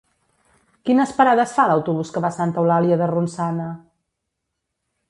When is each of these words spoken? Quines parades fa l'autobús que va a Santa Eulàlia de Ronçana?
Quines 0.89 1.13
parades 1.17 1.53
fa 1.57 1.65
l'autobús 1.73 2.15
que 2.17 2.25
va 2.27 2.33
a 2.33 2.37
Santa 2.39 2.63
Eulàlia 2.65 2.99
de 3.05 3.13
Ronçana? 3.13 3.71